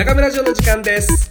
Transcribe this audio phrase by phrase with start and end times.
[0.00, 1.30] 中村城の時間です。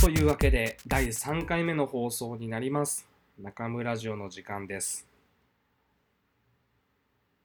[0.00, 3.06] というわけで第3回目の放送になります。
[3.38, 5.06] 中村城の時間です。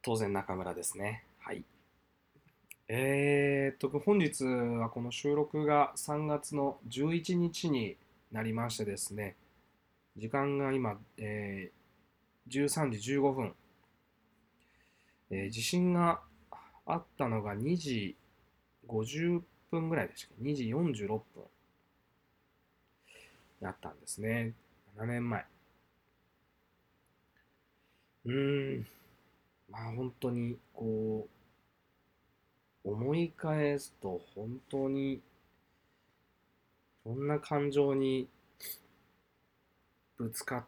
[0.02, 1.26] 当然中村ですね。
[1.40, 1.66] はい。
[2.88, 7.98] えー、っと本日はこの収録が3月の11日に
[8.32, 9.36] なりましてですね。
[10.16, 13.54] 時間が今、えー、13時15分、
[15.32, 16.22] えー、地震が
[16.88, 18.16] あったのが2時
[18.88, 21.22] 50分ぐらいでしたっけ？2時46分
[23.62, 24.54] だったんですね。
[24.98, 25.46] 7年前。
[28.26, 28.88] うーん。
[29.70, 31.28] まあ本当に、こ
[32.86, 35.22] う、思い返すと本当に、
[37.04, 38.28] そんな感情に
[40.18, 40.66] ぶつかっ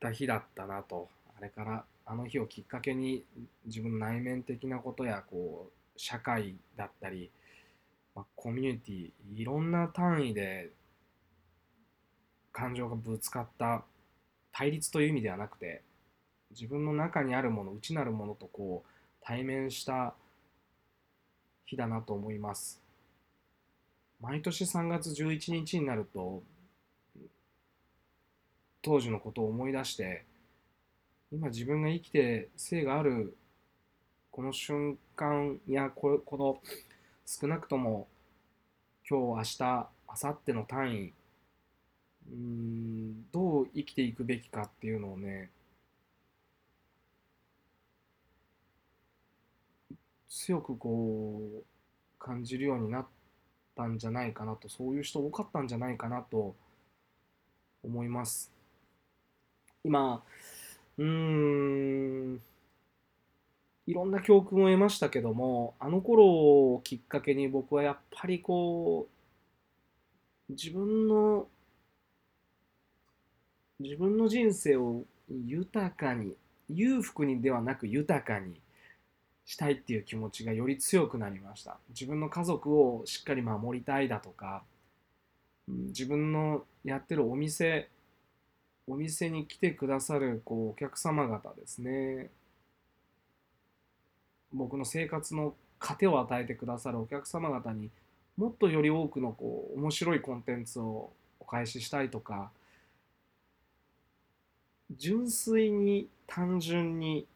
[0.00, 1.08] た日だったなと。
[1.36, 3.24] あれからあの日をきっかけに
[3.64, 7.30] 自分の内面的なことやこう社会だったり、
[8.14, 10.70] まあ、コミュニティいろんな単位で
[12.52, 13.84] 感情がぶつかった
[14.52, 15.82] 対立という意味ではなくて
[16.50, 18.90] 自分の中にあるもの内なるものとこう
[19.22, 20.14] 対面した
[21.64, 22.82] 日だなと思います。
[24.20, 26.42] 毎年3月11日になると
[28.82, 30.24] 当時のことを思い出して
[31.32, 33.34] 今自分が生きて生がある
[34.30, 36.60] この瞬間やここの
[37.24, 38.06] 少なくとも
[39.08, 39.88] 今日明日
[40.22, 41.12] 明後日の単位
[42.30, 45.50] うんどう生きていくべきかっていうのをね
[50.28, 51.64] 強くこう
[52.18, 53.06] 感じるようになっ
[53.74, 56.54] たんじゃないかなとそういう人多かったんじゃないかなと
[57.82, 58.52] 思います。
[59.82, 60.22] 今
[60.98, 62.42] うん。
[63.86, 69.08] いろんな教訓を得ましたけどもあの頃をきっかけに僕はやっぱりこ
[70.48, 71.48] う自分の
[73.80, 76.36] 自分の人生を豊かに
[76.68, 78.60] 裕福にではなく豊かに
[79.44, 81.78] したいっていう気持ちがより強くなりました。
[81.90, 84.62] 自分の家族をしっかり守りたいだとか
[85.66, 87.88] 自分のやってるお店
[88.92, 92.30] お店に来てくださるこうお客様方ですね。
[94.52, 97.90] 僕の生活の糧を与えてくださるお客様方に
[98.36, 101.10] もっとより多くのこう面白いコンテンツを
[101.40, 102.50] お返ししたいとか
[104.90, 107.26] 純粋に単純に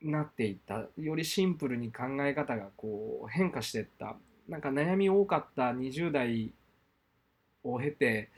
[0.00, 4.16] なっていったよりシンプルに考え方がこう変化していった
[4.48, 6.50] なんか悩み多かった20代
[7.62, 8.30] を経て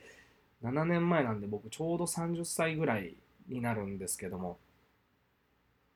[0.63, 3.15] 7年前なんで僕ちょうど30歳ぐらい
[3.47, 4.57] になるんですけども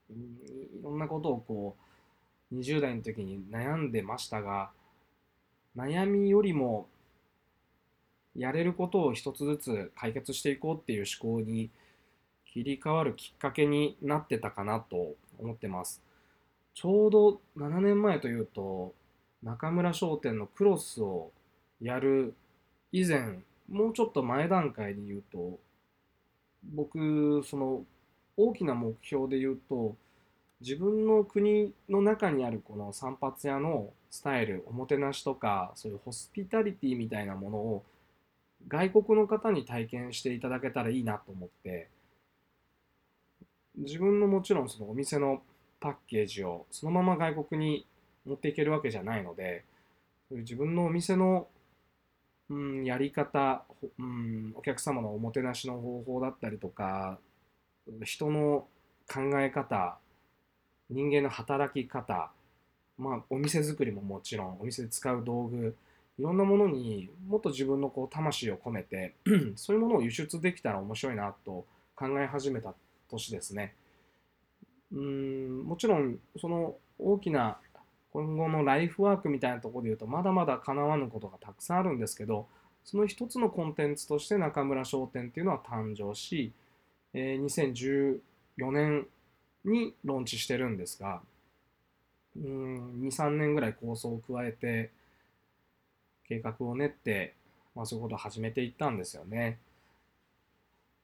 [0.10, 1.76] いろんなことをこ
[2.52, 4.70] う20代の時に悩んでましたが
[5.76, 6.88] 悩みよりも
[8.36, 11.70] やれることを一つずつ解決していこうっていう思考に
[12.46, 16.02] 切り替わるきっかけになってたかなと思ってます。
[16.74, 18.94] ちょうど7年前というと
[19.44, 21.32] 中村商店のクロスを
[21.82, 22.34] やる
[22.92, 25.60] 以前もうちょっと前段階で言うと
[26.74, 27.84] 僕その
[28.38, 29.96] 大きな目標で言うと
[30.62, 37.84] 自分の国の中にあるこの散髪屋のスタイルおもてなしとかそういうホスピタリティみたいなものを
[38.68, 41.88] 外国の方に体験していただけたらいいなと思って
[43.78, 45.42] 自分のもちろんそのお店の
[45.80, 47.86] パッケージをそのまま外国に
[48.26, 49.64] 持っていけるわけじゃないので
[50.32, 51.48] 自分のお店の、
[52.50, 53.64] うん、やり方、
[54.00, 57.20] うん、お客様のおもてなしの方法だったりとか
[58.04, 58.68] 人の
[59.08, 59.98] 考え方
[60.90, 62.32] 人間の働き方
[62.98, 65.76] まあお店作りももちろんお店で使う道具
[66.18, 69.16] いろんなものにもっと自分のこう魂を込めて
[69.56, 72.74] そういうものを輸出できたら面白いなと考え始めた
[73.10, 73.74] 年ですね。
[74.92, 77.60] うんもちろんその大きな
[78.12, 82.48] 今後のライフワークみたいなところで言うとまだまだ叶わぬことがたくさんあるんですけど
[82.84, 86.52] その一つのコンテンツとして中村商店っていうのは誕生し、
[87.14, 88.20] え、2014
[88.72, 89.06] 年
[89.64, 91.22] にローンチしてるんですが
[92.38, 94.92] 23年ぐらい構想を加えて
[96.28, 97.34] 計画を練って、
[97.76, 99.58] まあ、そういうことを始めていったんですよね。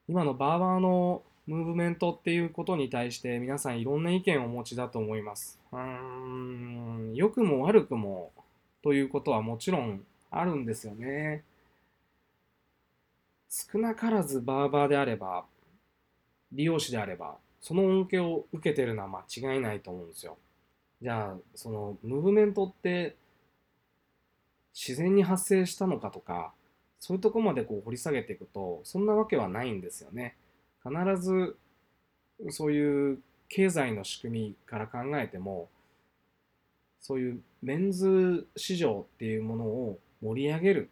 [0.08, 5.58] 今のバーバーのムーブメントっていうことに対して皆さんいろんな意見をお持ちだと思います。
[5.72, 8.32] うーん、良くも悪くも
[8.82, 11.44] ということはもちろんあるんですよね。
[13.48, 15.44] 少なからずバーバーであれば、
[16.52, 20.36] 利用者であれば、その恩恵を受けてるのは間違いないと思うんですよ。
[21.02, 23.16] じゃあそのムーブメントって
[24.74, 26.52] 自然に発生したのかとか
[27.00, 30.36] そういうとこまでこう掘り下げていくとそんなわけはないんですよね。
[30.88, 31.56] 必ず
[32.50, 33.18] そういう
[33.48, 35.68] 経済の仕組みから考えても
[37.00, 40.90] そういうメンズ市場っていうものを盛り上げる、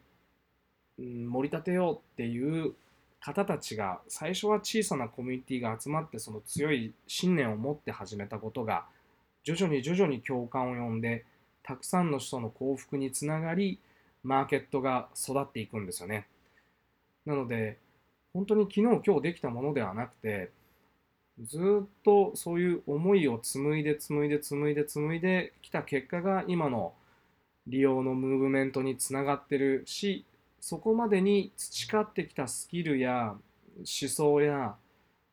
[0.99, 2.75] 盛り立てようっていう
[3.21, 8.85] 方たちが最初は小さなコミュニティが集まってその強い信念を持って始めたことが
[9.45, 11.25] 徐々に徐々に共感を呼んで
[11.63, 13.81] たくさんの人の幸福につながり
[14.23, 16.27] マーケットが育っていくんですよね。
[17.27, 17.79] なので
[18.35, 20.51] 本当に昨日今日できたものではなくて
[21.43, 26.93] ずっとそういう思いを紡いで紡いで紡いで紡いできた結果が今の
[27.67, 30.25] 利用のムーブメントにつながってるし
[30.61, 33.35] そこまでに培ってきたスキルや
[33.79, 34.77] 思想や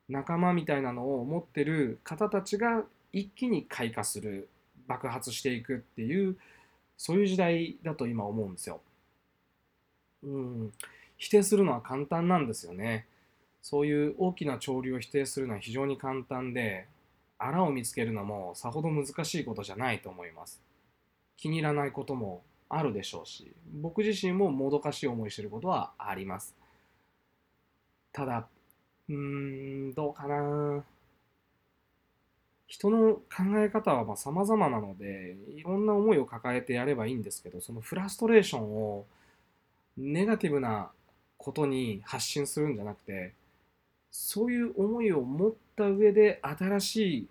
[0.10, 2.84] 仲間みたいなのを持ってる方たちが
[3.14, 4.50] 一気に開花する
[4.88, 6.38] 爆発していくっていう
[6.98, 8.82] そういう時代だと今思うんですよ。
[10.24, 10.74] うん、
[11.22, 13.06] 否定するのは簡単なんですよね。
[13.62, 16.88] そういう大きな潮流を否定するのは非常に簡単で、
[17.38, 20.60] あらを見つけるのもさほど難しいことじゃないと思います。
[21.38, 26.56] 気に入らないこともあるでしょうし、僕自身ももどかしい思いしてることはあります。
[28.12, 28.48] ただ、
[29.08, 29.16] うー
[29.92, 30.84] ん、どうかな。
[32.66, 33.22] 人の考
[33.58, 39.06] え方はまあ様々なので、いろんな思いを抱えてやればいいんですけど、そのフラストレーションを
[39.98, 40.92] ネガティブな
[41.42, 43.34] ことに発信するんじゃなくて、
[44.12, 47.28] そういう思いを持った上で新しい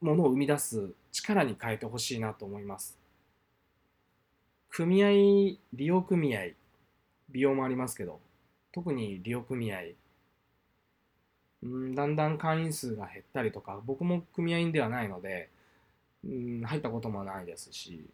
[0.00, 2.98] ものを生み出す力に変えてほしいなと思います。
[4.68, 5.10] 組合、
[5.72, 6.48] 利用組合、
[7.30, 8.20] 美容もありますけど、
[8.72, 9.82] 特に利用組合、
[11.64, 15.48] んだんだん会員数が減ったりとか、僕も組合員ではないので、
[16.26, 18.04] ん入ったこともないですし、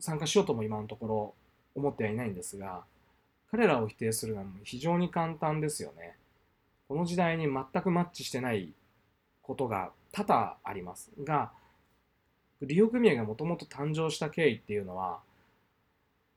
[0.00, 1.34] 参加しようとも今のところ
[1.74, 2.84] 思ってはいないんですが、
[3.56, 6.14] 彼らを否定するのは非常に簡単ですよね。
[6.88, 8.74] この時代に全くマッチしてない
[9.40, 11.52] ことが多々ありますが、
[12.60, 15.20] 利用組合がもともと誕生した経緯っていうのは、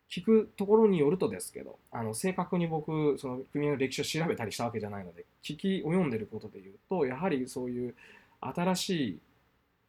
[0.09, 7.95] 聞くところによるとですけど、あの正確に僕、その組合の歴史を調べたりしたわけじゃないので、聞き及んでることで言うと、やはりそういう
[8.39, 9.19] 新しい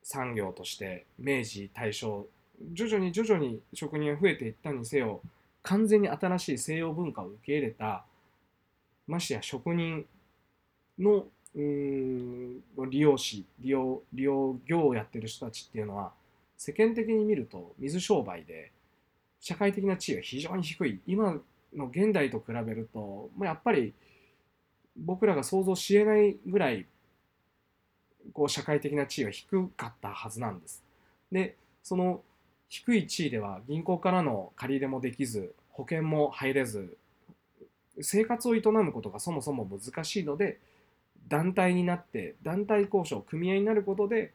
[0.03, 2.27] 産業として明治、大正、
[2.73, 5.21] 徐々に徐々に職人が増えていったにせよ、
[5.63, 8.05] 完全に新しい西洋文化を受け入れた、
[9.07, 10.07] ましてや職人
[10.99, 16.13] のうん利用師利用利用業をやってる人たちっていうのは
[16.57, 18.71] 世間的に見ると水商売で
[19.41, 21.41] 社会的な地位が非常に低い今
[21.75, 23.95] の現代と比べると、やっぱり
[24.97, 26.87] 僕らが想像しえないぐらい
[28.33, 30.85] こう社会的な地位が低かったはずなんです。
[31.33, 32.23] でその
[32.71, 36.97] 低い地位では銀行からの借り入れもできず保険も入れず
[38.01, 40.61] 生活を営むことがそもそも難しいので
[41.29, 44.33] 団体になって団体交渉組合になることで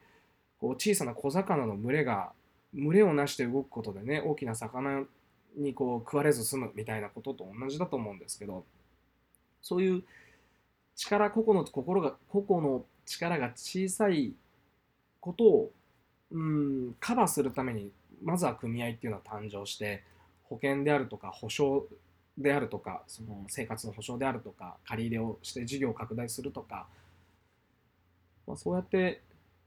[0.60, 2.32] こう小さな小魚の群れが
[2.74, 5.04] 群れをなして動くことでね大きな魚
[5.56, 8.66] にこう食われず済むみたいなことと同じだと思うんですけど
[9.62, 10.02] そういう
[10.94, 14.34] 力個々の心が個々の力が小さい
[15.20, 15.70] ことを
[16.32, 17.90] うんカバーするために
[18.22, 20.02] まずは組合っていうのは誕生して
[20.44, 21.86] 保険であるとか保証
[22.38, 26.86] であるとかその生活の保障であるとか借り入れをして事業を拡大するとか、
[28.46, 29.22] まあ、そうやって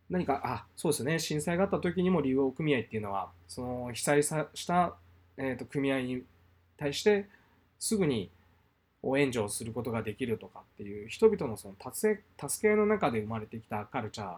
[0.09, 4.95] 何かあそうですね震災があった時にも利用組合っていうのはその被災さした、
[5.37, 6.23] えー、と組合に
[6.77, 7.27] 対して
[7.79, 8.29] すぐに
[9.17, 12.21] 援助をすることができるとかっていう人々のその助
[12.61, 14.37] けの中で生まれてきたカルチャー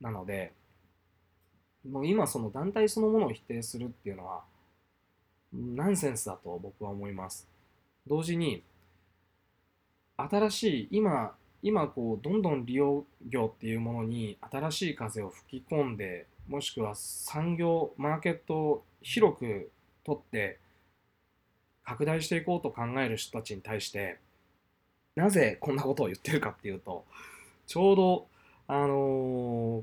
[0.00, 0.52] なので
[1.86, 4.42] もう今その団体そのものを否定するっていうのは
[5.52, 7.48] ナンセンスだと僕は思います。
[8.06, 8.62] 同時に、
[10.16, 19.70] 新しい、今、今こう、どんどん利用業っていうものに新しい風を吹き込んで、もしくは産業、マーケットを広く
[20.04, 20.58] 取って
[21.84, 24.18] 拡大していこうと考える人たちに対して、
[25.14, 27.04] なぜこんなことを言ってるかっていうと、
[27.66, 28.26] ちょうど、
[28.66, 29.82] あの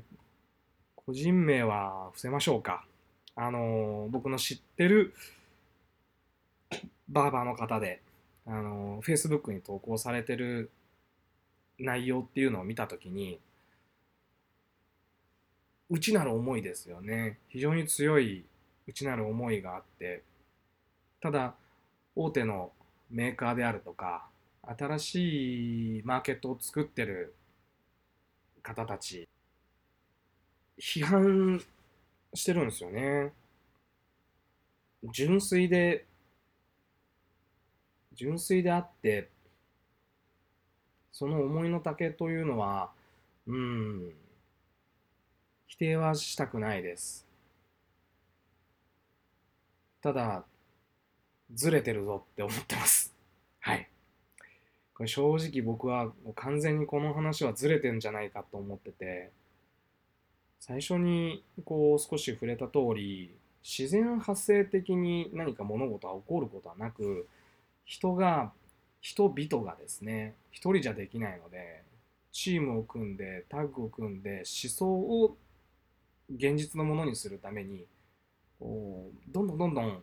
[1.06, 2.84] 個人名は伏せましょうか。
[3.36, 5.14] あの、僕の知ってる
[7.08, 8.02] バーバーの方で、
[8.44, 10.68] あの、Facebook に投稿されてる
[11.78, 13.38] 内容っていうのを見たときに、
[15.88, 17.38] 内なる思いですよね。
[17.50, 18.44] 非常に強い
[18.88, 20.24] 内なる思いがあって、
[21.20, 21.54] ただ、
[22.16, 22.72] 大手の
[23.10, 24.26] メーカーであるとか、
[24.76, 27.36] 新しいマーケットを作ってる
[28.64, 29.28] 方たち、
[30.78, 31.62] 批判
[32.34, 33.32] してるんですよね。
[35.12, 36.06] 純粋で、
[38.14, 39.28] 純粋であって、
[41.12, 42.90] その思いの丈というのは、
[43.46, 44.12] うん、
[45.66, 47.26] 否定はしたくないです。
[50.02, 50.44] ただ、
[51.54, 53.14] ずれてるぞって思ってます。
[53.60, 53.88] はい。
[54.94, 59.30] これ正直僕は完全にこの話はずれてんじゃないかと思ってて、
[60.66, 63.30] 最初にこう少し触れた通り、
[63.62, 67.28] 自然発生的に何か物事は起こることはなく、
[67.84, 68.52] 人が、
[69.00, 71.84] 人々がですね、一人じゃできないので、
[72.32, 75.36] チームを組んで、タッグを組んで、思想を
[76.34, 77.86] 現実のものにするために、
[78.58, 80.02] こうどんどんどんどん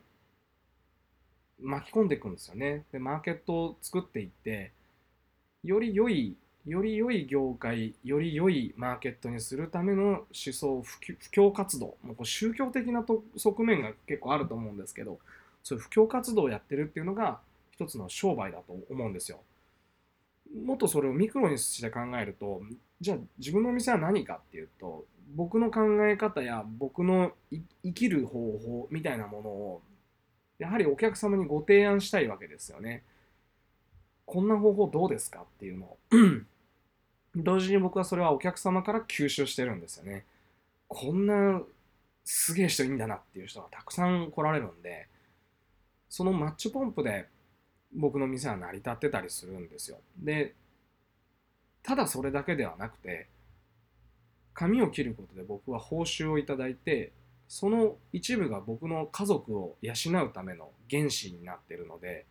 [1.60, 2.86] 巻き込んでいくんですよね。
[2.94, 4.72] で、マーケットを作っていって、
[5.62, 13.06] より良い、より良い業界、より良いマーケットにするための思想、布教活動、もうこう宗教的な
[13.36, 15.20] 側面が結構あると思うんですけど、
[15.62, 17.40] そういう布教活動をやってるっていうのが
[17.72, 19.42] 一つの商売だと思うんですよ。
[20.64, 22.62] もっとそれをミクロにして考えると、
[23.02, 25.06] じゃあ自分のお店は何かっていうと、
[25.36, 27.34] 僕の考え方や僕の
[27.84, 29.82] 生きる方法みたいなものを
[30.60, 33.04] やはりお客様にご提案したいわけですよね。
[34.26, 35.98] こんな方法どうですかっていうのを。
[37.36, 40.26] 同時に僕はそれはお客様から吸収してるんですよね。
[40.88, 41.62] こんな
[42.24, 45.08] すげえ人いいんだなっていう人がたくさん来られるんで、
[46.10, 47.28] そのマッチポンプで
[47.96, 49.98] 僕の店は成り立ってたりするんですよ。
[50.18, 50.54] で、
[51.82, 53.28] ただそれだけではなくて、
[54.54, 57.12] 髪を切ることで僕は報酬をいただいて、
[57.48, 62.26] その一部が僕の家族を養うための原資になってるので、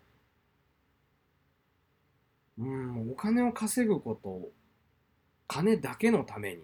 [2.58, 4.48] うん、お金を稼ぐこと、
[5.52, 6.62] 金だけのために、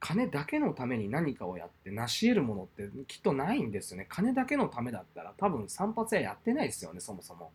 [0.00, 4.06] 金だけのために何かをやって成し得るものってきっとないんですよね。
[4.08, 7.52] 金だけのためだったら多分散髪屋やってないですよね、そもそも。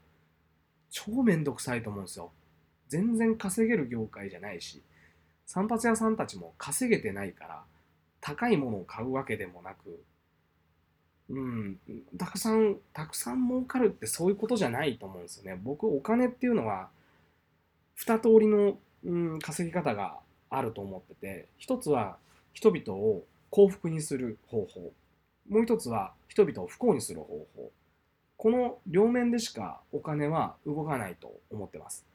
[0.89, 2.31] 超めんどくさいと思うんですよ。
[2.88, 4.81] 全然稼げる業界じゃないし、
[5.45, 7.63] 散髪屋さんたちも稼げてないから、
[8.21, 10.01] 高いものを買うわけでもなく、
[11.27, 11.77] うん、
[12.17, 15.59] たくさん、たくさん儲かるってそういうことじゃないと思うんですよね。
[15.62, 16.89] 僕、お金っていうのは、
[17.95, 20.19] 二通りの、うん、稼ぎ方が
[20.50, 22.18] あると思ってて、一つは
[22.53, 24.94] 人々を幸福にする方法。
[25.50, 27.72] もう一つは人々を不幸にする方法。
[28.38, 32.06] この両面でしかお金は動かないと思ってます。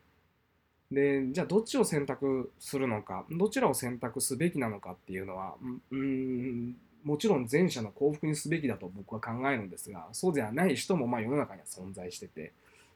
[0.91, 5.55] で、じゃあどっちを選択するのか、どちらを選択すべきなのかっていうのは、
[5.91, 12.53] うん、もちろん前者の幸福にすべきだと僕は考えるんですが、そうではない人もまあ世の中には存在してて、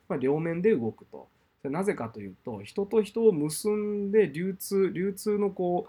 [0.08, 1.28] まあ、両面で動くと。
[1.64, 5.88] なぜかというと、人と人を結んで流通、流通のこ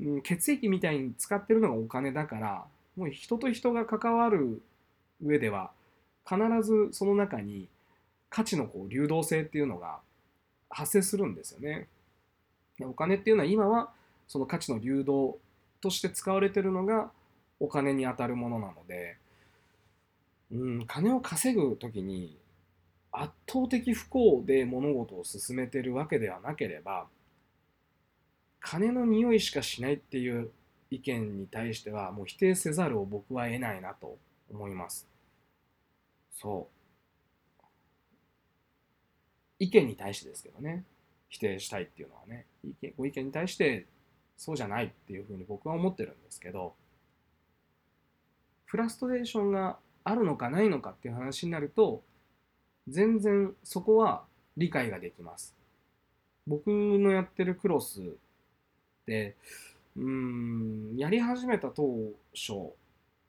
[0.00, 2.64] う、血液みたいに使ってるのがお金だから、
[2.96, 4.62] もう人と人が関わる
[5.22, 5.70] 上では、
[6.24, 7.68] 必ずその中に
[8.30, 9.98] 価値のこう流動性っていうのが
[10.70, 11.88] 発生するんですよね。
[12.80, 13.90] お金っていうのは今は
[14.26, 15.38] その価値の流動
[15.80, 17.10] として使われてるのが
[17.60, 19.16] お金に当たるものなので、
[20.50, 22.36] うん、金を稼ぐ時に
[23.12, 27.06] 圧倒的不幸で物事を進めてるわけではなければ
[28.60, 30.50] 金の匂いしかしないっていう
[30.90, 34.18] 意見に対してはもう否定せざるを僕は得ないなと
[34.50, 35.06] 思います。
[36.30, 36.68] そ
[37.60, 37.64] う。
[39.58, 40.84] 意見に対してですけどね、
[41.28, 43.86] 否定したいっていうのはね、意見ご意見に対して
[44.36, 46.74] そうじゃないっていうふうに僕は思ってるんですけど、
[48.66, 52.02] フラストレーションがあるのかないのかっていう話になると
[52.88, 54.24] 全然そこは
[54.56, 55.54] 理解ができます。
[56.46, 58.00] 僕のやってるクロス
[59.06, 59.36] で
[59.96, 61.84] うんやり始めた当
[62.34, 62.72] 初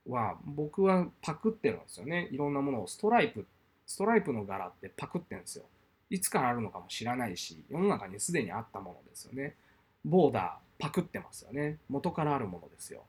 [0.08, 2.28] は僕はパクってるんですよね。
[2.32, 3.46] いろんなものをストライプ
[3.86, 5.66] ストライプの柄ってパクってるんですよ。
[6.10, 9.56] いつからあるのかも知らないし世の中にすでにあったものですよね。
[10.04, 11.78] ボーダーパクってますよね。
[11.90, 13.04] 元からあるものですよ。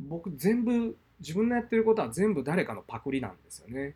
[0.00, 3.94] 僕全部自分のやってることは全部誰かのパクリなんですよね。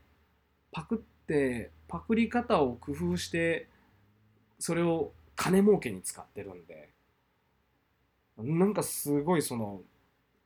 [0.73, 3.69] パクってパクリ方を工夫して
[4.59, 6.89] それを金儲けに使ってるんで
[8.39, 9.81] なんかすごいその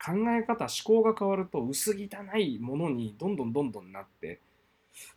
[0.05, 4.41] 考え方思考が変わると薄汚いものにどんどんどんどんなって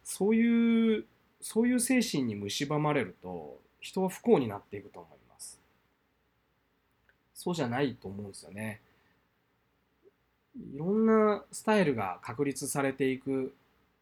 [0.03, 1.05] そういう
[1.41, 5.59] そういう精神に蝕まれると人は不幸になっていくと思います。
[7.33, 8.81] そうじゃないと思うんですよね。
[10.55, 13.53] いろんなスタイルが確立されていく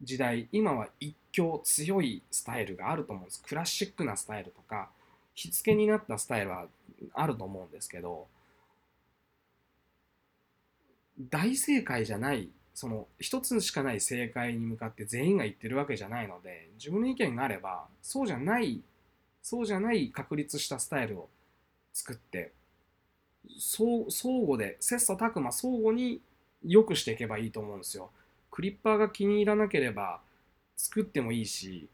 [0.04, 4.88] 時代今は一強強いスタイルがあると思うんですクラシックなスタイルとか
[5.34, 6.66] 火付けになったスタイルは
[7.12, 8.26] あると思うんですけど
[11.30, 18.80] 大正解じゃないその一つしかない正解に向かって全員が言ってるわけじゃないので自分の意見があればそうじゃない
[19.42, 21.28] そうじゃない確立したスタイルを
[21.92, 22.52] 作って
[23.58, 24.04] 相
[24.40, 26.20] 互で切磋琢磨相互に
[26.64, 28.10] 良くしていけばいいと思うんですよ。
[28.54, 30.20] クリッパーが気に入らなければ
[30.76, 31.88] 作ってもいいし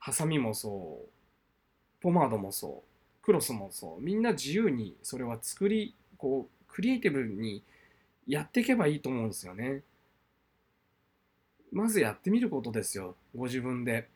[0.00, 1.08] ハサミもそう
[2.02, 7.62] ポマードもそうクロスもそうみんな自由にそれは作りこうクリエイティブに
[8.26, 9.82] やっていけばいいと思うんですよね。
[11.70, 14.08] まずやってみることですよ、ご自分で。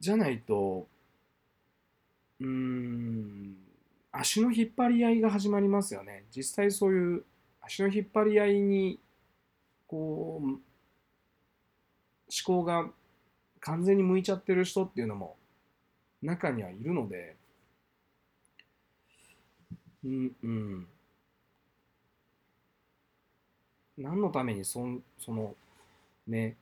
[0.00, 0.88] じゃないと、
[2.40, 3.56] うん、
[4.18, 6.24] 足の引っ張り合いが始まりますよね。
[6.34, 7.24] 実際そういう
[7.60, 8.98] 足の引っ張り合いに、
[9.86, 10.60] こう、思
[12.44, 12.90] 考が
[13.60, 15.36] 完全に向いちゃってる人っていうのも
[16.22, 17.36] 中にはいるので、
[20.04, 20.88] うんうん。
[23.98, 24.86] 何のためにそ
[25.18, 25.54] その
[26.26, 26.56] ね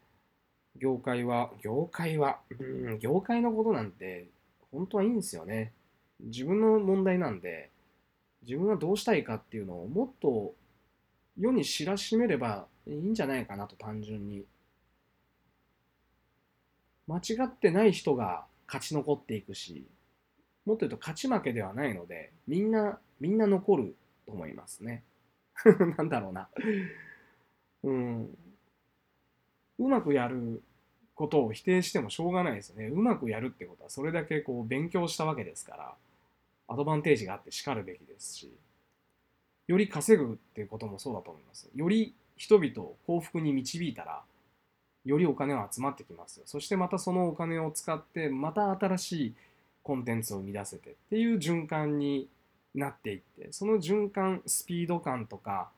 [0.77, 4.29] 業界は業界は、うん、業界のことなんて
[4.71, 5.73] 本当はいいんですよね。
[6.21, 7.71] 自分の問題なんで
[8.43, 10.55] 自分がどうしたいかっていうのをもっと
[11.39, 14.45] 世に知らしめればいいんじゃないかなと単純に
[17.07, 19.87] 間違ってない人が勝ち残っていくし
[20.65, 25.05] もっと言うと勝ち負けではないのでみんなみんな残ると思いますね。
[25.97, 26.49] なんだろうな。
[27.83, 28.39] うん。
[29.79, 30.63] うまくやる
[31.15, 32.87] ことを否定してもしょうがないですよね。
[32.87, 35.95] うまくやるってことはそれだけこう勉強したわけですから、
[36.69, 38.53] アドバンテージがあってしかるべきですし、
[39.67, 41.69] より稼ぐっていうこともそうだと思います。
[41.75, 44.23] より人々を幸福に導いたら、
[45.05, 46.45] よりお金は集まってきますよ。
[46.47, 49.35] そしてまたそのお金を使って、また新しい
[49.83, 52.29] コンテンツを生み出せてっていう循環に
[52.75, 55.69] なっていってその循環スピード感とか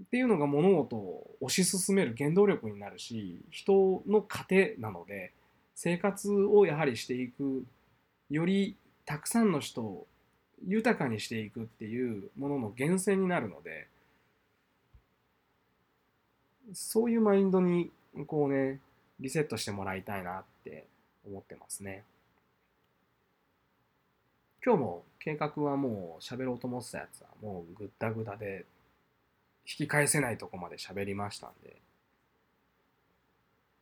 [0.00, 5.32] っていうのが物事を推し進める原動力になるし人の糧なので
[5.74, 7.64] 生活をやはりしていく
[8.30, 10.06] よりたくさんの人を
[10.66, 13.88] 豊かにしていくっていうものの源泉になるので
[16.72, 17.90] そういうマインドに
[18.26, 18.80] こうね
[19.20, 20.84] リセットしてもらいたいなって
[21.26, 22.02] 思ってますね。
[24.64, 28.64] 今日も計画はもう喋ろうと思ってたやつはもうぐったぐたで
[29.66, 31.80] 引き返せないとこまで喋りましたんで。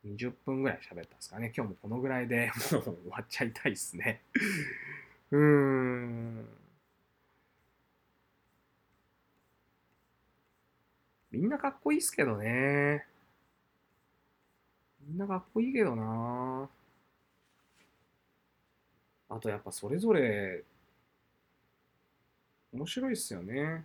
[0.07, 1.53] 20分ぐらい喋ったんですかね。
[1.55, 4.23] 今日もこのぐらいでもう終わっちゃいたいっすね。
[5.31, 6.49] うーん。
[11.31, 13.07] みんなかっこいいっすけどね。
[15.07, 16.69] みんなかっこいいけどな。
[19.29, 20.65] あとやっぱそれぞれ
[22.73, 23.85] 面白いっすよね。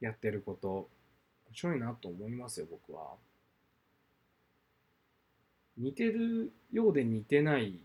[0.00, 0.88] やってること。
[1.54, 3.12] 面白いなと思いますよ、僕は。
[5.78, 7.78] 似てるようで似てない。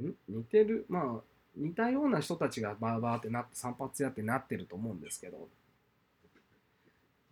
[0.00, 0.14] ん？
[0.28, 1.20] 似てる、まあ、
[1.56, 5.48] 似たような人たちがバーバーってなって散髪屋ってなってると思うんですけど、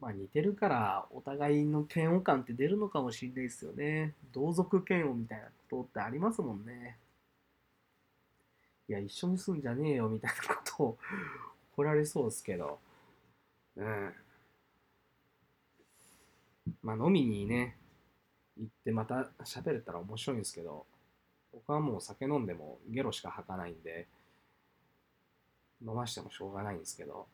[0.01, 4.15] まあ似てるからお互いの嫌悪感って出るのかもしれないですよね。
[4.33, 6.99] 同族嫌悪みたいなことってありますもんね。
[8.89, 10.99] いや、一緒に住んじゃねえよみたいなことを
[11.75, 12.79] 怒られそうですけど、
[13.77, 14.13] うん。
[16.83, 17.77] まあ飲みにね、
[18.59, 20.87] 行ってまた喋れたら面白いんですけど、
[21.53, 24.07] 僕はもう酒飲んでもゲロしか吐かないんで、
[25.87, 27.27] 飲ましてもしょうがないんですけど、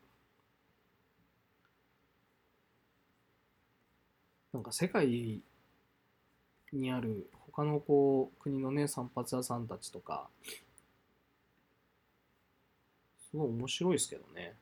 [4.53, 5.41] なんか世界
[6.71, 10.27] にある他のこう国のね散髪屋さんたちとか
[13.31, 14.55] すごい面白いですけどね。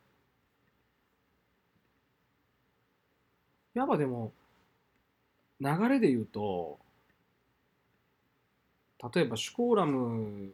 [3.73, 4.33] やっぱでも、
[5.61, 6.79] 流れで言うと、
[9.13, 10.53] 例えばシュコーラム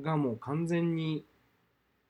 [0.00, 1.24] がもう完全に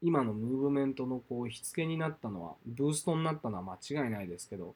[0.01, 4.75] 今のムーブメントのこう火付けになったのは、ブーストになったのは間違いないですけど、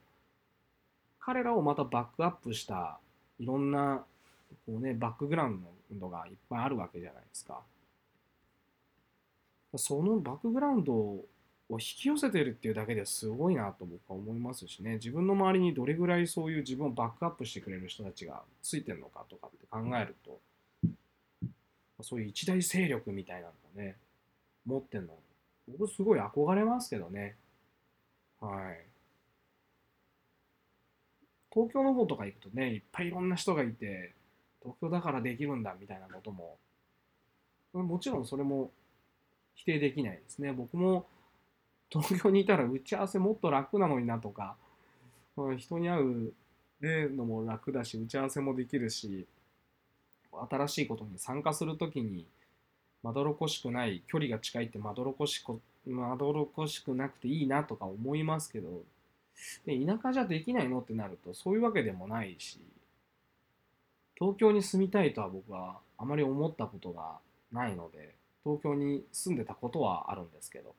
[1.19, 2.99] 彼らをまたバックアップした
[3.39, 4.05] いろんな
[4.67, 7.61] こう、ね、バックグラウンドがいっぱいあるわけじゃないですか。
[9.77, 11.25] そのバックグラウンドを
[11.79, 14.95] 引き寄せてるっていうだけですごいなと僕は思いますしね。
[14.95, 20.41] 自分の周りにどれぐらいそういう自分をバックアップしてくれる人たちがついてるのかとかって考えると
[22.03, 23.97] そういう一大勢力みたいなのをね
[24.67, 25.15] 持ってんの
[25.79, 27.37] 僕すごい憧れますけどね。
[28.41, 28.85] はい。
[31.53, 34.13] 東京の方とか行くとねいっぱいいろんな人がいて
[34.61, 36.57] 東京だからできるんだみたいなことも
[37.73, 38.71] もちろんそれも
[39.55, 40.53] 否定できないですね。
[40.53, 41.07] 僕も
[41.93, 44.57] 東京にいたら打ち合わせもっと楽なのになとか、
[45.59, 46.33] 人に会う、
[46.81, 49.27] ね、のも楽だし、打ち合わせもできるし、
[50.51, 52.27] 新しいことに参加するときに、
[53.03, 58.83] まどろこしくない、距離が近いってまどろこしこまどろこしくなくていいなとか思いますけど、
[59.67, 62.59] で田舎じゃできないのってなると、そういうわけでもないし、
[64.15, 67.19] 東京に住みたいとは僕はあまり思ったことが
[67.53, 70.75] ないので、東京に住んでたことはあるんですけど、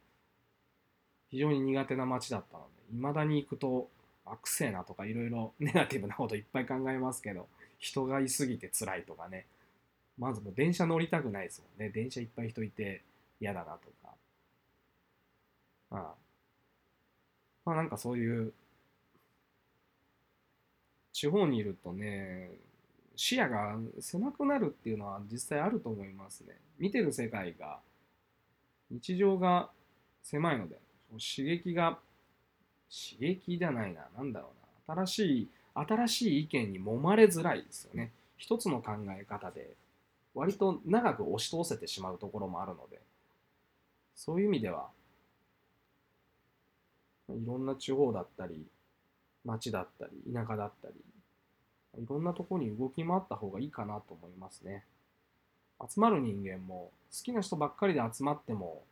[1.34, 3.90] 非常に苦手な街だったので、未だに行くと、
[4.24, 7.48] あくせえなとかいろいろネガティブなこといっぱい考えますけど、
[7.80, 9.48] 人がいすぎて辛いとかね、
[10.20, 11.90] まずもう電車乗りたくないですもんね。
[11.90, 13.02] 電車いっぱい人いて
[13.42, 14.14] 嫌だなとか。
[15.90, 16.14] まあ、
[17.66, 18.54] まあなんかそういう、
[21.14, 22.52] 地方にいるとね、
[23.16, 26.60] 視野が狭くなるっていうのは実際あると思いますね。
[26.78, 27.80] 見てる世界が、
[28.92, 29.72] 日常が
[30.22, 30.83] 狭いので、
[31.20, 32.00] 刺激が、
[32.90, 34.50] 刺激じゃないな、なんだろ
[34.88, 38.12] うな、新しい、新しい意見に揉まれづらいですよね。
[38.38, 39.76] 一つの考え方で、
[40.34, 43.00] 割と長く押し通せてしまうところもあるので、
[44.16, 44.90] そういう意味では、
[47.30, 48.66] いろんな地方だったり、
[49.46, 50.96] 町だったり、田舎だったり、
[52.02, 54.84] いろんなとこに動き回った方がいいかなと思いますね。
[55.90, 58.84] 集まる人間も好きな人ばっかりで集まっても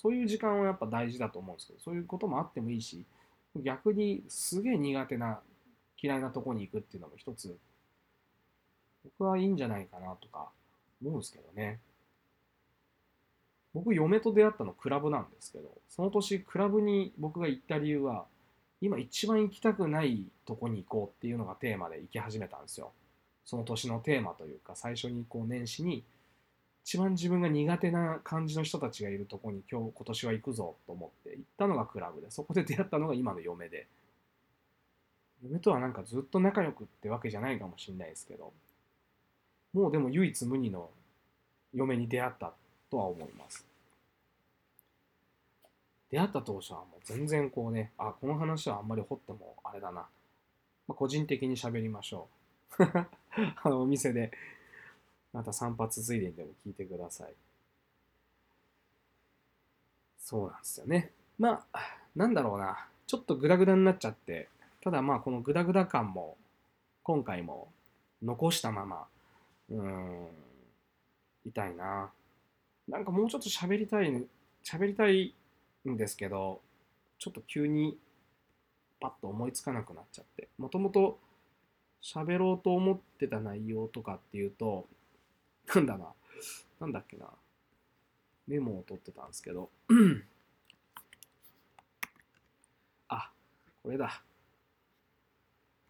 [0.00, 3.04] そういう時間はやっぱ大事だと思うんですけどそういうこともあってもいいし
[3.56, 5.40] 逆にすげえ苦手な
[6.00, 7.54] 嫌いなとこに行くっていうのも一つ
[9.04, 10.48] 僕はいいんじゃないかなとか
[11.02, 11.80] 思うんですけどね
[13.74, 18.24] 僕嫁と出会ったのクラブなんですけどその年クラブに僕が行った理由は
[18.80, 22.92] 今一番行きたくないとこに行こうっていうのがテーマで行き始めたんですよ。
[23.44, 26.02] その年のテーマというか最初にこう年始に
[26.90, 33.86] 一番自分が苦手な感じの人たちがいるとこに今日今年は行くぞと思って行ったのがクラブでそこで出会ったのが今の嫁で
[35.40, 38.52] 嫁とはなんかずっと仲良くってわけじゃないかもしれないですけど
[39.72, 40.90] もうでも唯一無二の
[41.72, 42.54] 嫁に出会った
[42.90, 43.64] とは思います
[46.10, 49.92] 出会った当初はもう全然こうね、あ、この話はあんまり掘ってもあれだな。
[49.92, 50.08] ま
[50.88, 52.26] あ、個人的に喋りましょ
[52.80, 52.82] う。
[53.62, 54.32] あのお店で、
[55.32, 57.34] また散髪ついでにでも聞いてください。
[60.18, 61.12] そうなんですよね。
[61.38, 61.80] まあ、
[62.14, 62.86] なんだろうな。
[63.06, 64.48] ちょっとグダグダになっちゃって、
[64.80, 66.36] ただまあこのグダグダ感も
[67.02, 67.72] 今回も
[68.22, 69.06] 残したまま、
[69.70, 70.28] うーん、
[71.46, 72.10] 痛いな。
[72.88, 74.24] なんかもうちょっと喋りたい、
[74.64, 75.34] 喋りたい
[75.88, 76.60] んですけど、
[77.18, 77.98] ちょっと急に
[79.00, 81.18] パッと思いつかなくなっちゃって、もともと
[82.02, 84.86] 喋ろうと思ってた内容とかっていうと、
[85.74, 86.12] なんだな、
[86.80, 87.26] なんだっけな、
[88.46, 89.70] メモを取ってたんですけど、
[93.08, 93.30] あ、
[93.82, 94.22] これだ。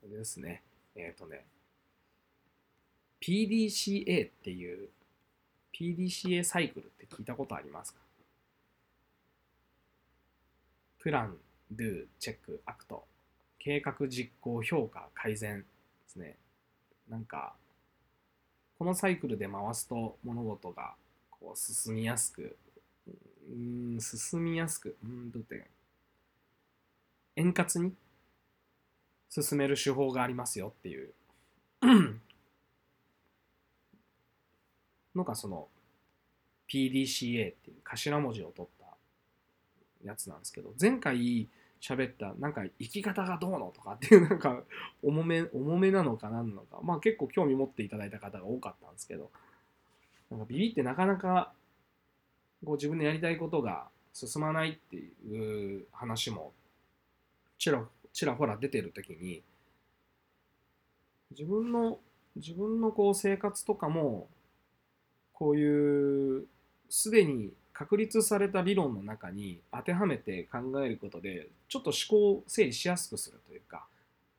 [0.03, 0.63] これですね。
[0.95, 1.47] えっ、ー、とね、
[3.21, 4.89] PDCA っていう、
[5.73, 8.01] PDCA サイクルって聞いたことありますか？
[10.99, 11.39] プラン、
[11.71, 13.07] ドゥ、チェック、アクト。
[13.59, 15.67] 計画実行、評価、改善で
[16.09, 16.37] すね。
[17.09, 17.55] なんか、
[18.81, 20.95] このサイクルで回すと物事が
[21.31, 22.57] こう進みやすく、
[23.53, 25.67] うん、進みやすく、うん、どうて
[27.37, 27.93] 円滑に
[29.29, 31.13] 進める手法がありますよっていう
[35.15, 35.69] のがその
[36.73, 44.63] PDCA っていう頭文字を取ったやつなんですけど前回喋ったなんか生き方がどうのとかっていうなんか
[45.03, 49.31] 重め重めなのか何なのかまあ結構興味持っていただいた方が多かったんですけど
[50.31, 51.53] なんかビビってなかなか
[52.65, 56.53] こう自分のやりたいことが進まないっていう話も
[57.59, 59.43] ちらちらほら出てる時に
[61.31, 61.99] 自分の
[62.37, 64.29] 自分のこう生活とかも
[65.33, 66.47] こういう
[66.91, 73.87] すでに確立された理論の中に当てはめて考えることでちょっと思考を整理しやすくするというか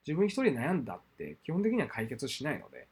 [0.05, 2.87] 自分一人悩んだって基本的には解決しないので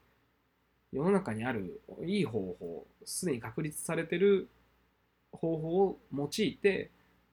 [0.92, 4.50] 世の中にあるいい方法すでに確立されてる
[5.32, 6.90] 方法を用いて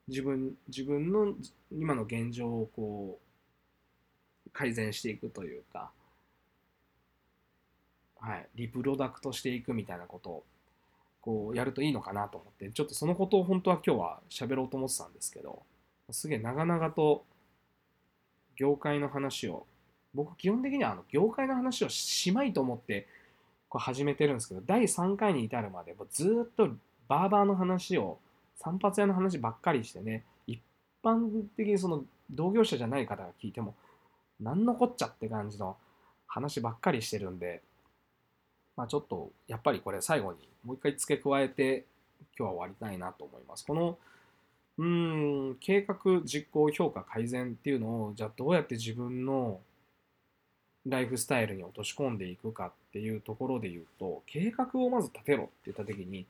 [0.08, 1.32] 自分自分の
[1.72, 3.18] 今の現状をこ
[4.46, 5.90] う改善していくというか、
[8.20, 10.44] はい、リプロダクトしていくみたいなこと
[11.26, 15.64] こうやるといいのかなと思ってちょっとそのことを本当は今日は喋ろうと思ってたんですけど
[16.12, 17.24] すげえ長々と
[18.54, 19.66] 業界の話を
[20.14, 23.08] 僕基本的にはあの業界の話をしまいと思って
[23.68, 26.68] こう始めてるんですけど第3回に至るまでずっと
[27.08, 28.18] バーバーの話を
[28.54, 30.60] 散髪屋の話ばっかりしてね一
[31.04, 33.74] 般的にその同業者じゃない方が聞いても
[34.40, 35.76] 何のこっちゃって感じの
[36.28, 37.62] 話ばっかりしてるんで
[38.76, 41.84] まあちょっとやっぱりこれ最後にもう一回付け加えて
[42.38, 43.64] 今日は終わりたいなと思います。
[43.64, 43.98] この
[44.78, 49.60] うーん計画実行評価改善っていうのをじゃあどうやって自分の
[50.86, 56.26] ライフスタイルに落とし込んでいくかっていうところで言うと計画をまず立てろって言った時に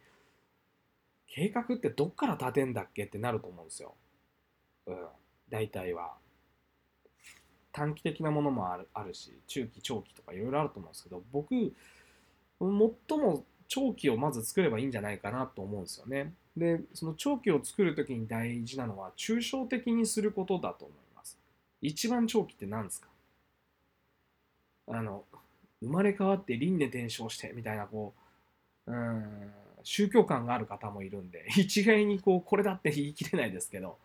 [1.28, 3.94] 計画ってどっから立てんだっけってなると思うんですよ。
[4.86, 4.96] うん、
[5.50, 6.14] 大体は。
[7.72, 11.54] 短期的なものもあるあるし中期長期とかいろいろあると思うんですけど僕
[12.60, 16.32] 最も長期をまず作ればいいんじゃないかなと思うんですよね。
[16.56, 21.38] でその長期を作る時に大事なのは抽象的にすることだと思います。
[21.82, 23.08] 一番長期って何ですか？
[24.88, 25.24] あの
[25.82, 28.14] 生まれ変わって輪廻転生してみたいなこ
[28.86, 33.98] ううん宗教観がある方もいるんで 一概にこうこれだって言い切れないですけど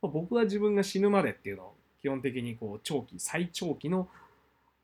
[0.00, 4.08] 僕は自分が死ぬまでっていうのを基本的にこう長期最長期の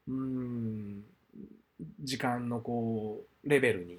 [0.08, 1.04] うん
[2.02, 3.98] 時間のこうレベルに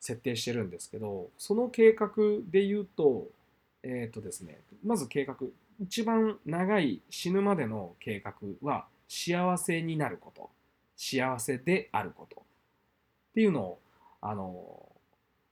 [0.00, 2.10] 設定してるんですけどその計画
[2.50, 3.26] で言うと
[3.82, 5.36] えっ、ー、とですねまず計画
[5.80, 10.50] 一番長い死ぬまでの計画は幸せになること
[10.96, 12.44] 幸せであることっ
[13.34, 13.78] ていうのを
[14.20, 14.88] あの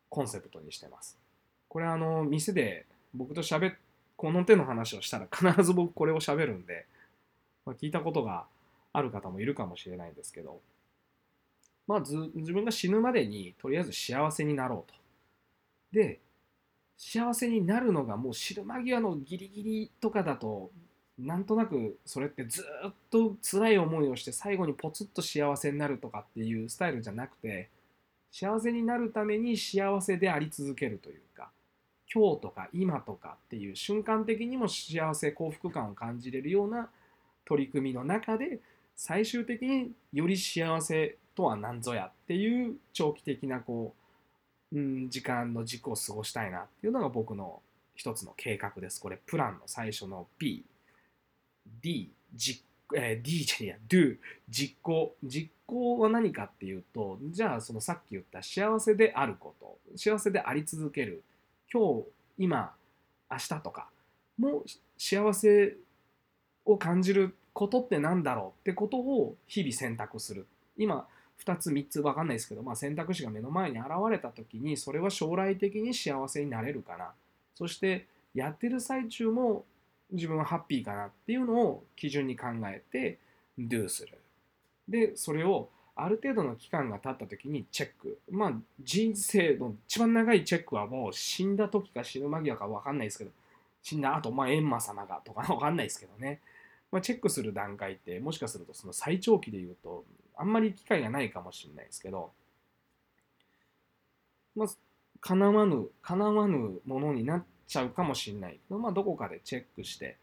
[0.08, 1.18] コンセプトにしてます。
[1.68, 3.74] これあの店で僕と喋
[4.16, 6.87] この手の話をしたら必ず僕これを喋るんで、
[7.64, 8.44] まあ、聞いたことが
[8.92, 10.61] ある方もいるかもしれないんですけど
[11.87, 14.99] まあず自分が死ぬまでにとりあえず幸せになろうと。
[15.92, 16.21] で
[16.97, 20.71] 幸せになるのがもう死ぬ間際のギリギリとかだと
[21.18, 27.68] なんとなくそれってずっと辛い思いをして最後にポツッと幸せになるとかっていうスタイルじゃなくて
[28.31, 31.51] 幸せになるために幸せであり続けるというか
[32.12, 36.88] 今日とか今とかっていう瞬間的にも幸せ幸福感を感じれるような
[37.45, 38.61] 取り組みの中で
[38.97, 43.95] 最終的により幸せとは何ぞやっていう長期的なこ
[44.73, 47.62] う、うん、時間の軸を過ごしたいなっていうのが僕の
[47.95, 49.01] 一つの計画です。
[49.01, 50.64] これプランの最初の P
[51.83, 52.64] D、実
[52.95, 54.18] えー、D じゃねえや、Do、
[54.51, 55.14] 実行。
[55.23, 61.23] 実行は何かっていうと、じゃあそのさっき言った幸せであること、幸せであり続ける、
[61.73, 62.05] 今日、
[62.38, 62.75] 今、
[63.31, 63.88] 明日とか
[64.37, 64.64] もう
[64.99, 65.77] 幸せ
[66.66, 70.47] を感じることって何だろうってことを日々選択する。
[70.77, 71.07] 今、
[71.44, 77.11] 2つ3つ分かんないですけど、まあ、選択肢が目の前に現れた時にそれは将来的に幸せになれるかな
[77.55, 79.64] そしてやってる最中も
[80.12, 83.18] 自分はハッピーかなっていうのを基準に考えて
[83.59, 84.18] do する。
[84.88, 88.18] で、それをある程度の期間が経った時にチェック。
[88.31, 93.31] まあ人生の一番長いチェックはもう死んだ時か死ぬ間際か分かんないですけど、
[93.83, 96.40] 死んだ後、まあ閻魔様がとか分かんないですけどね。
[96.90, 100.05] まあ、チェックする段階ってもしかするとその最長期で言うと
[100.37, 102.33] あんまり機会がないかもしれないですけど、
[104.55, 104.68] まあ、
[105.21, 110.16] 叶わぬ、叶わぬものになっちゃうかもしれないけどまあ、どこかでチェックして、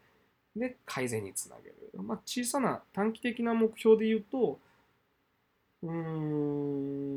[0.56, 1.76] で、改善につなげる。
[2.02, 4.58] まあ、小さな短期的な目標で言うと、
[5.82, 7.10] うん、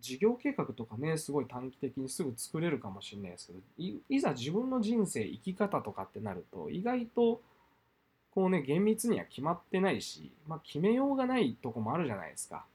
[0.00, 7.40] 事業計画とかね、すごい短期的にすぐ作れるかもしれないですけど、いいざ自分の人生、生き方とかってなると、意外と、
[8.36, 12.66] こうね、厳密には決まってないし、まあ、決めようがないとこもあるじゃないですか。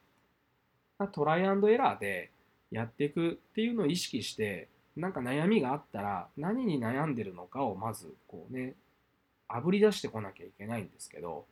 [1.14, 2.32] トライアンドエラーで
[2.72, 8.74] やっていくっていうのを意識して、なんか悩みがあったら何に悩んでるのかをまずこうね
[9.48, 11.46] あぶり出してこなきゃいけないんですけど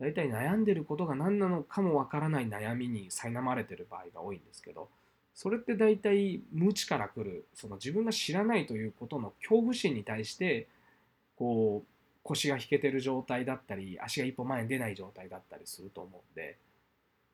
[0.00, 4.88] 大体悩んでることが何なのかもわからない悩みに苛まれてる場合が多いんですけど
[5.34, 10.66] それって大体無知から来るその自分が知らないということの恐怖心に対して
[11.36, 11.95] こう
[12.26, 16.56] 腰が引けてる状態だったり足が一歩前に出ない状態だったりすると思うんで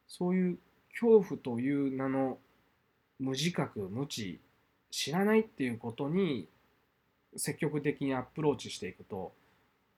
[0.06, 0.58] そういう
[0.90, 2.38] 恐怖という名の
[3.18, 4.38] 無自覚無知
[4.90, 6.46] 知らないっていうことに
[7.36, 9.32] 積極的にアプローチしていくと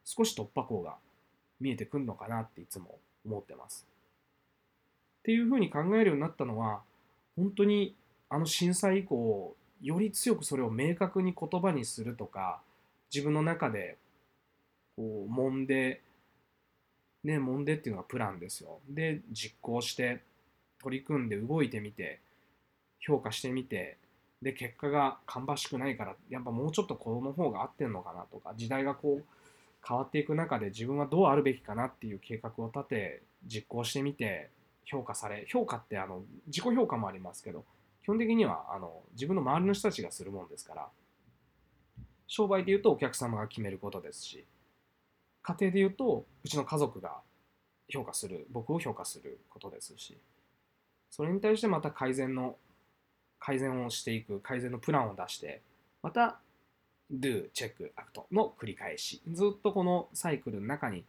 [0.04, 0.94] 少し突破口が
[1.60, 3.86] 見えてくるのかなっていつも思ってます。
[5.20, 6.82] っていうふうに考えるようになったのは
[7.34, 7.96] 本当に
[8.28, 12.60] あの震災以降より強くそれを明確に言葉にするとか
[13.12, 13.96] 自分の中で
[14.96, 16.02] こう揉んで
[17.24, 18.80] ね揉んでっていうのがプランですよ。
[18.88, 20.22] で実行して
[20.82, 22.20] 取り組んで動いてみて
[23.00, 23.98] 評価してみて
[24.42, 29.24] で結果が芳しくないからやっぱもうちょっとこの方が合ってんのかなとか時代がこう
[29.86, 34.50] 変わっていく中で自分はどうあるべきかなっていう計画を立て実行してみて
[34.84, 37.64] 評価され評価ってあの自己評価もありますけど
[38.02, 40.88] 基本的にはあの自分の周りの人たちがするもんですから
[42.26, 44.44] 商売で言うとお客様が決めることですし
[45.44, 47.18] 家庭で言うとうちの家族が
[47.88, 50.16] 評価する僕を評価することですし
[51.10, 52.56] それに対してまた改善の
[53.38, 55.60] 改善をしていく改善のプランを出して
[56.02, 56.38] また
[57.12, 61.04] do チェックアクトの繰り返しずっとこのサイクルの中に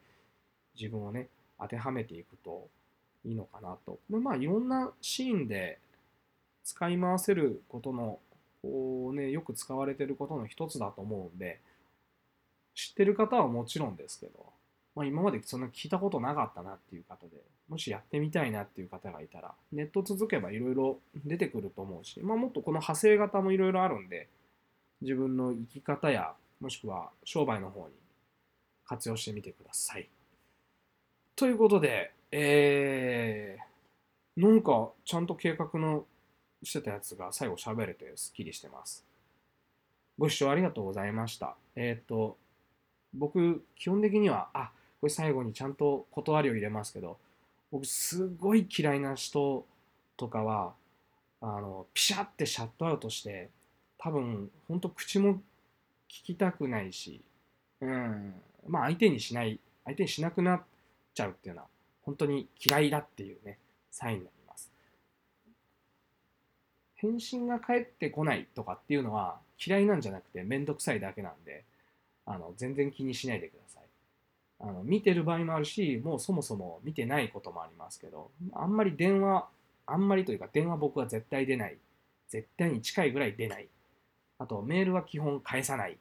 [0.80, 2.68] 自分をね当てはめていくと
[3.24, 4.00] いいのかなと。
[4.10, 5.80] でまあいろんなシーンで
[6.66, 8.20] 使い回せることの
[8.62, 11.60] こうねよく使われてることの一つだと思うんで
[12.76, 14.46] 知ってる方はもちろんですけど、
[14.96, 24.28] まあ、今までそんな聞いたことなかったなっていう方でもしやってみたいなっていう方がいたらネット続けばいろいろ出てくると思うし、まあ、もっとこの派生型もいろいろあるんで
[25.02, 27.94] 自分の生き方やもしくは商売の方に
[28.86, 30.08] 活用してみてください。
[31.36, 36.06] ということで、えー、なんかちゃんと計画の
[36.64, 39.06] してたやつが最後喋れてすっきりしてます。
[40.18, 41.56] ご視聴ありがとうございました。
[41.76, 42.38] えっ、ー、と、
[43.16, 47.18] 僕、基本的には、あ、これ最後にちゃんと断りを入れますけど、
[47.72, 49.66] 僕、すごい嫌いな人
[50.18, 50.74] とかは、
[51.42, 53.50] あの、ピシャってシャットアウトして、
[53.98, 55.36] 多分、ほんと口も
[56.10, 57.22] 聞きたくないし、
[57.82, 58.34] うん、
[58.68, 60.62] まあ相手にしない、相手にしなくなっ
[61.14, 61.68] ちゃうっていうのは、
[62.04, 63.58] 本当に嫌いだっていうね、
[63.92, 64.72] サインになります。
[66.96, 71.64] 返信が返ってこないとかっていうのは嫌いなんじゃなくてめんどくさいだけなんで、
[72.26, 73.84] あの全然気にしないでください。
[74.60, 79.48] あの見てる場合もあるし、もうそもそも見てないこともありますけど、あんまり電話、
[79.86, 81.78] あんまりというか電話僕は絶対出ない。
[82.28, 83.68] 絶対に近いぐらい出ない。
[84.40, 85.98] あとメールは基本返さない。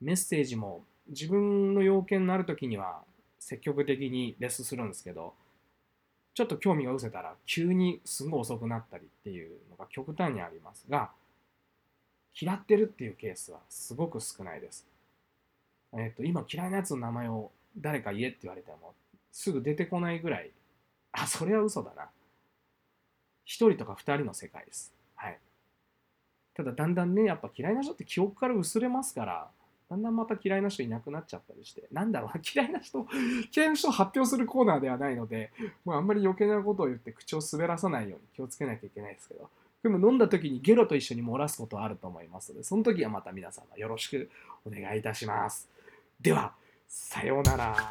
[0.00, 3.02] メッセージも自分の要件のある時には
[3.38, 5.34] 積極的にレスするんですけど、
[6.34, 11.10] ちょっと興味が失せたら急にすごい遅くなったりっていうのが極端にありますが、
[12.38, 14.86] 嫌ってるっていうケースはすごく少ないです。
[15.96, 18.94] え、ー、と、今嫌いなやつの名前を誰か言えって言われても
[19.32, 20.50] すぐ出てこないぐらい、
[21.12, 22.08] あ、それは嘘だな。
[23.44, 24.94] 一人とか二人の世界です。
[25.14, 25.38] はい。
[26.54, 29.48] ただだんだんね、やっぱ嫌いな人って記憶から薄れますから、
[29.90, 33.06] だんだんまた嫌いな人いなくなっちゃったりして、なんだろう、 嫌いな人、
[33.54, 35.52] 嫌いな人を発表するコーナーではないので、
[35.84, 39.48] もうあんまり余計なことを言って口を滑らさないように気をつけなきゃいけないですけど、
[39.82, 44.30] でも飲んだ時にゲロと一緒に漏らすことはあると思いますので、その時はまた皆様よろしく
[44.64, 45.75] お願いいたします。
[46.20, 46.54] では、
[46.88, 47.90] さようなら。